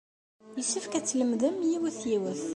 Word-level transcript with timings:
Yessefk 0.57 0.93
ad 0.97 1.05
tlemdem 1.05 1.57
yiwet, 1.69 1.99
yiwet. 2.09 2.43